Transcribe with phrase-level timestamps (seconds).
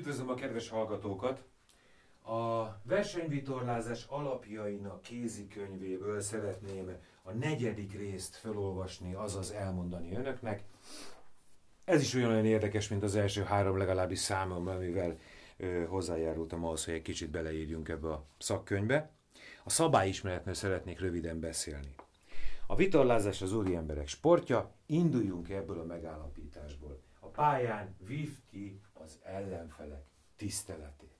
[0.00, 1.42] Üdvözlöm a kedves hallgatókat!
[2.22, 10.64] A versenyvitorlázás alapjainak kézikönyvéből szeretném a negyedik részt felolvasni, azaz elmondani önöknek.
[11.84, 15.18] Ez is olyan, érdekes, mint az első három legalábbis számomra, amivel
[15.56, 19.10] ö, hozzájárultam ahhoz, hogy egy kicsit beleírjunk ebbe a szakkönyvbe.
[19.64, 21.94] A szabályismeretről szeretnék röviden beszélni.
[22.66, 27.09] A vitorlázás az úri emberek sportja, induljunk ebből a megállapításból.
[27.20, 30.04] A pályán vívd ki az ellenfelek
[30.36, 31.18] tiszteletét.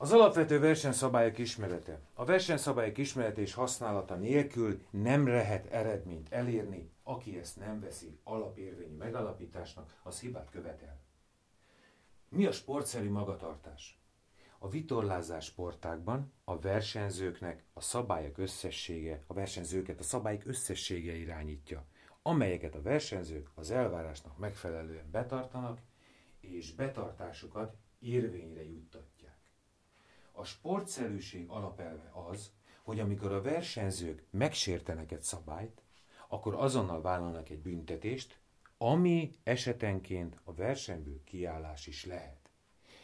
[0.00, 2.00] Az alapvető versenyszabályok ismerete.
[2.14, 8.96] A versenyszabályok ismerete és használata nélkül nem lehet eredményt elérni, aki ezt nem veszi alapérvényű
[8.96, 11.00] megalapításnak, az hibát követel.
[12.28, 14.00] Mi a sportszerű magatartás?
[14.58, 21.86] A vitorlázás sportákban a versenyzőknek a szabályok összessége, a versenyzőket a szabályok összessége irányítja,
[22.28, 25.80] amelyeket a versenyzők az elvárásnak megfelelően betartanak,
[26.40, 29.38] és betartásukat érvényre juttatják.
[30.32, 35.82] A sportszerűség alapelve az, hogy amikor a versenyzők megsértenek egy szabályt,
[36.28, 38.38] akkor azonnal vállalnak egy büntetést,
[38.78, 42.50] ami esetenként a versenyből kiállás is lehet.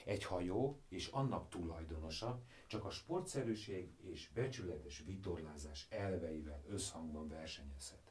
[0.05, 8.03] Egy hajó és annak tulajdonosa csak a sportszerűség és becsületes vitorlázás elveivel összhangban versenyezhet.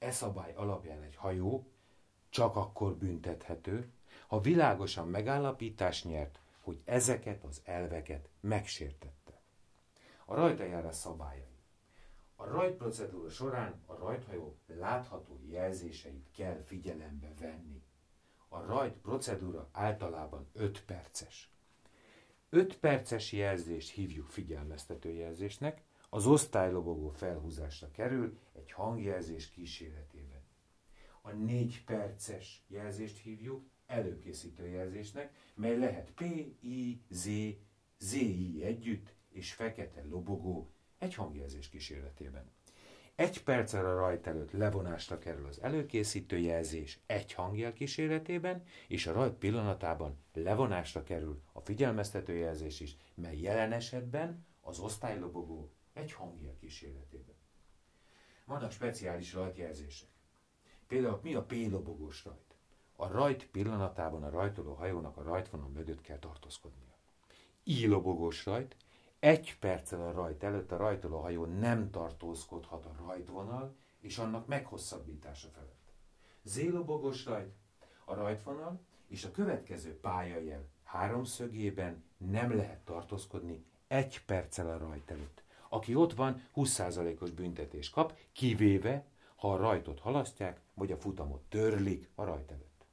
[0.00, 1.66] E szabály alapján egy hajó
[2.28, 3.92] csak akkor büntethető,
[4.26, 9.40] ha világosan megállapítás nyert, hogy ezeket az elveket megsértette.
[10.24, 11.58] A rajtajárás szabályai.
[12.36, 17.82] A rajtprocedúra során a rajthajó látható jelzéseit kell figyelembe venni.
[18.48, 21.50] A rajt procedúra általában 5 perces.
[22.48, 28.38] 5 perces jelzést hívjuk figyelmeztető jelzésnek, az osztálylobogó felhúzásra kerül
[28.70, 30.42] egy hangjelzés kíséretében.
[31.22, 36.20] A 4 perces jelzést hívjuk előkészítő jelzésnek, mely lehet P,
[36.60, 37.28] I, Z,
[37.98, 42.50] ZI együtt és fekete lobogó egy hangjelzés kísérletében.
[43.14, 49.12] Egy perccel a rajt előtt levonásra kerül az előkészítő jelzés egy hangjel kíséretében, és a
[49.12, 56.56] rajt pillanatában levonásra kerül a figyelmeztető jelzés is, mely jelen esetben az osztálylobogó egy hangjel
[56.60, 57.39] kíséretében.
[58.50, 60.08] Vannak speciális rajtjelzések.
[60.86, 62.54] Például mi a P-lobogós rajt?
[62.96, 66.94] A rajt pillanatában a rajtoló hajónak a rajtvonal mögött kell tartózkodnia.
[67.64, 68.76] Ílobogós rajt,
[69.18, 75.48] egy perccel a rajt előtt a rajtoló hajó nem tartózkodhat a rajtvonal és annak meghosszabbítása
[75.48, 75.92] felett.
[76.42, 77.54] Zélobogós rajt,
[78.04, 85.42] a rajtvonal és a következő pályajel háromszögében nem lehet tartózkodni egy perccel a rajt előtt.
[85.72, 89.04] Aki ott van, 20%-os büntetés kap, kivéve,
[89.36, 92.84] ha a rajtot halasztják, vagy a futamot törlik a rajt előtt.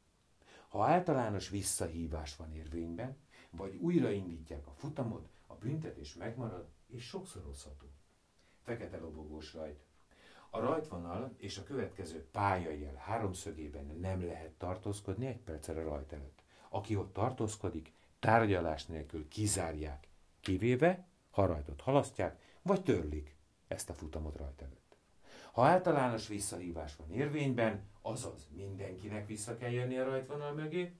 [0.68, 3.18] Ha általános visszahívás van érvényben,
[3.50, 7.86] vagy újraindítják a futamot, a büntetés megmarad és sokszorozható.
[8.62, 9.80] Fekete lobogós rajt.
[10.50, 16.44] A rajtvonal és a következő pályajel háromszögében nem lehet tartózkodni egy perccel a rajt előtt.
[16.70, 20.08] Aki ott tartózkodik, tárgyalás nélkül kizárják,
[20.42, 23.36] kivéve, ha rajtot halasztják, vagy törlik
[23.68, 24.96] ezt a futamot rajt előtt.
[25.52, 30.96] Ha általános visszahívás van érvényben, azaz mindenkinek vissza kell jönni a rajtvonal mögé,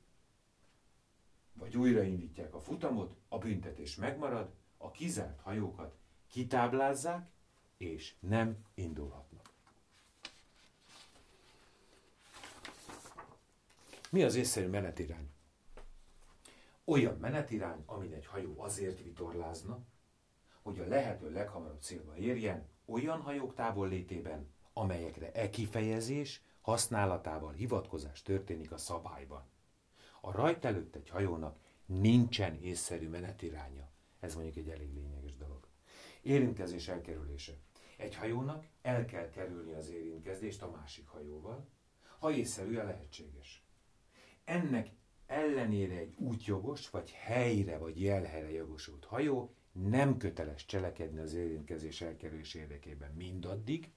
[1.54, 5.96] vagy újraindítják a futamot, a büntetés megmarad, a kizárt hajókat
[6.28, 7.30] kitáblázzák,
[7.78, 9.50] és nem indulhatnak.
[14.10, 15.30] Mi az észszerű menetirány?
[16.84, 19.80] Olyan menetirány, amin egy hajó azért vitorlázna,
[20.68, 28.72] hogy a lehető leghamarabb célba érjen, olyan hajók távollétében, amelyekre e kifejezés használatával hivatkozás történik
[28.72, 29.44] a szabályban.
[30.22, 33.90] A rajt előtt egy hajónak nincsen észszerű menetiránya.
[34.20, 35.68] Ez mondjuk egy elég lényeges dolog.
[36.22, 37.54] Érintkezés elkerülése.
[37.98, 41.68] Egy hajónak el kell kerülni az érintkezést a másik hajóval,
[42.20, 43.66] ha észszerű a lehetséges.
[44.44, 44.90] Ennek
[45.26, 52.54] ellenére egy útjogos, vagy helyre, vagy jelhelyre jogosult hajó nem köteles cselekedni az érintkezés elkerülés
[52.54, 53.92] érdekében mindaddig,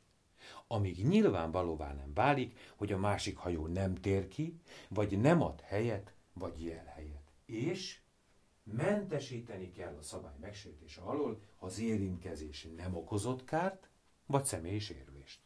[0.66, 6.12] amíg nyilvánvalóvá nem válik, hogy a másik hajó nem tér ki, vagy nem ad helyet,
[6.32, 7.32] vagy jelhelyet.
[7.46, 8.00] És
[8.62, 13.88] mentesíteni kell a szabály megsértése alól, ha az érintkezés nem okozott kárt,
[14.26, 15.40] vagy személyis érvést.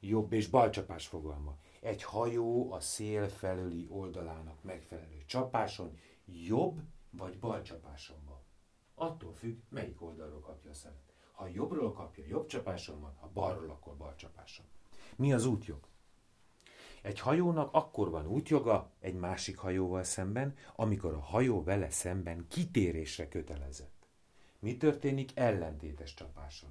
[0.00, 1.58] Jobb és balcsapás fogalma.
[1.80, 8.41] Egy hajó a szél felüli oldalának megfelelő csapáson jobb vagy balcsapáson van.
[8.94, 11.12] Attól függ, melyik oldalról kapja a szelet.
[11.32, 14.66] Ha jobbról kapja, jobb csapáson van, ha balról, akkor bal csapáson.
[15.16, 15.80] Mi az útjog?
[17.02, 23.28] Egy hajónak akkor van útjoga egy másik hajóval szemben, amikor a hajó vele szemben kitérésre
[23.28, 24.06] kötelezett.
[24.58, 26.70] Mi történik ellentétes csapáson?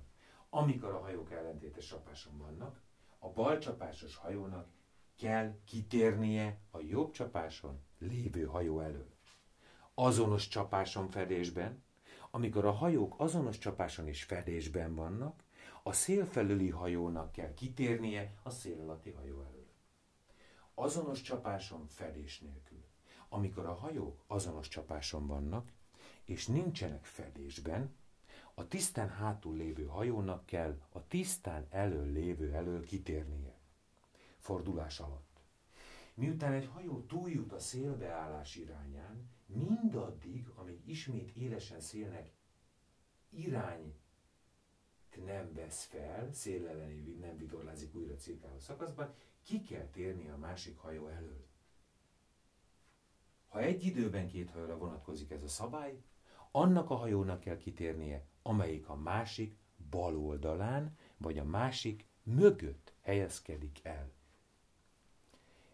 [0.50, 2.82] Amikor a hajók ellentétes csapáson vannak,
[3.20, 4.68] a bal csapásos hajónak
[5.18, 9.10] kell kitérnie a jobb csapáson lévő hajó elől.
[9.94, 11.84] Azonos csapáson fedésben,
[12.32, 15.44] amikor a hajók azonos csapáson és fedésben vannak,
[15.84, 19.70] a szél felüli hajónak kell kitérnie a szél alatti hajó elől.
[20.74, 22.84] Azonos csapáson fedés nélkül.
[23.30, 25.72] Amikor a hajók azonos csapáson vannak,
[26.26, 27.96] és nincsenek fedésben,
[28.54, 33.60] a tisztán hátul lévő hajónak kell a tisztán elől lévő elől kitérnie.
[34.38, 35.31] Fordulás alatt.
[36.22, 42.34] Miután egy hajó túljut a szélbeállás irányán, mindaddig, amíg ismét élesen szélnek
[43.30, 43.96] irány
[45.26, 49.14] nem vesz fel, szél elleni nem vitorlázik újra cirkáló szakaszban,
[49.44, 51.48] ki kell térni a másik hajó elől.
[53.48, 56.02] Ha egy időben két hajóra vonatkozik ez a szabály,
[56.52, 59.58] annak a hajónak kell kitérnie, amelyik a másik
[59.90, 64.20] bal oldalán, vagy a másik mögött helyezkedik el.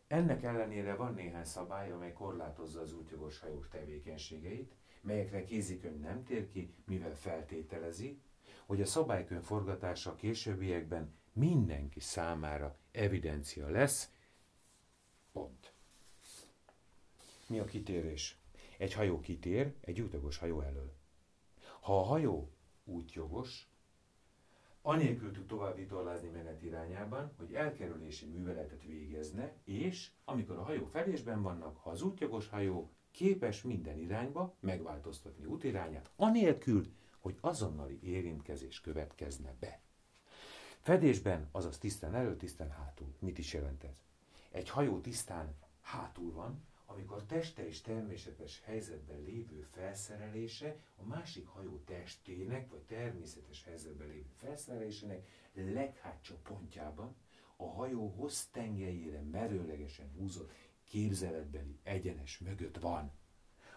[0.08, 6.50] Ennek ellenére van néhány szabály, amely korlátozza az útjogos hajók tevékenységeit, melyekre kézikönyv nem tér
[6.50, 8.22] ki, mivel feltételezi,
[8.66, 14.12] hogy a szabálykönyv forgatása a későbbiekben mindenki számára evidencia lesz.
[15.32, 15.74] Pont.
[17.48, 18.38] Mi a kitérés?
[18.78, 20.94] Egy hajó kitér egy útjogos hajó elől.
[21.82, 22.52] Ha a hajó
[22.84, 23.70] útjogos,
[24.88, 31.42] anélkül tud tovább vitorlázni menet irányában, hogy elkerülési műveletet végezne, és amikor a hajó felésben
[31.42, 36.86] vannak, ha az útjogos hajó képes minden irányba megváltoztatni útirányát, anélkül,
[37.20, 39.82] hogy azonnali érintkezés következne be.
[40.80, 43.16] Fedésben, azaz tisztán elő, tisztán hátul.
[43.20, 44.04] Mit is jelent ez?
[44.52, 51.78] Egy hajó tisztán hátul van, amikor teste és természetes helyzetben lévő felszerelése a másik hajó
[51.86, 57.16] testének, vagy természetes helyzetben lévő felszerelésének leghátsó pontjában
[57.56, 60.52] a hajó hossz tengelyére merőlegesen húzott
[60.84, 63.12] képzeletbeli egyenes mögött van.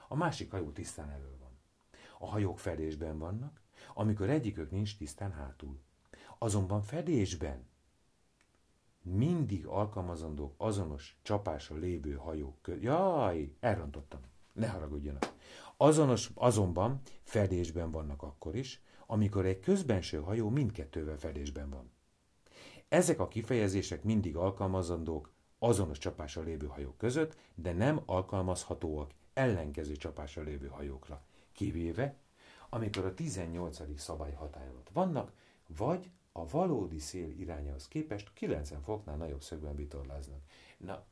[0.09, 1.59] A másik hajó tisztán elő van.
[2.19, 3.61] A hajók fedésben vannak,
[3.95, 5.81] amikor egyikük nincs tisztán hátul.
[6.39, 7.69] Azonban fedésben
[9.03, 12.83] mindig alkalmazandó azonos csapásra lévő hajók között.
[12.83, 14.21] Jaj, elrontottam.
[14.53, 15.33] Ne haragudjanak.
[15.77, 21.91] Azonos, azonban fedésben vannak akkor is, amikor egy közbenső hajó mindkettővel fedésben van.
[22.89, 30.43] Ezek a kifejezések mindig alkalmazandók azonos csapásra lévő hajók között, de nem alkalmazhatóak ellenkező csapásra
[30.43, 32.17] lévő hajókra, kivéve,
[32.71, 34.01] amikor a 18.
[34.01, 35.33] szabály hatály alatt vannak,
[35.77, 40.41] vagy a valódi szél irányához képest 90 foknál nagyobb szögben vitorláznak.
[40.77, 41.05] Na,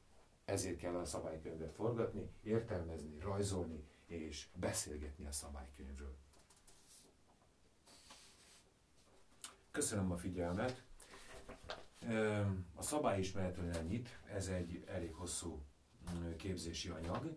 [0.45, 6.17] ezért kell a szabálykönyvet forgatni, értelmezni, rajzolni és beszélgetni a szabálykönyvről.
[9.71, 10.83] Köszönöm a figyelmet!
[12.75, 15.63] A szabályismeretről ennyit, ez egy elég hosszú
[16.37, 17.37] képzési anyag,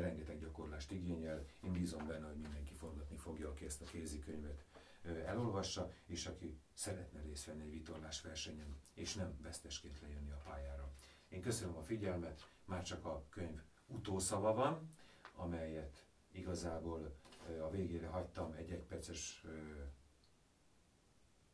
[0.00, 1.44] rengeteg gyakorlást igényel.
[1.64, 4.64] Én bízom benne, hogy mindenki forgatni fogja, aki ezt a kézikönyvet
[5.08, 10.92] elolvassa, és aki szeretne részt venni egy vitorlás versenyen, és nem vesztesként lejönni a pályára.
[11.28, 14.94] Én köszönöm a figyelmet, már csak a könyv utószava van,
[15.34, 17.16] amelyet igazából
[17.60, 19.44] a végére hagytam egy egyperces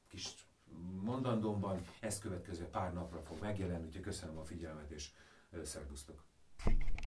[0.09, 0.47] kis
[1.03, 5.11] mondandómban, ezt következő pár napra fog megjelenni, úgyhogy köszönöm a figyelmet, és
[5.63, 6.25] szervusztok!